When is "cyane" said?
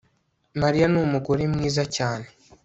1.95-2.27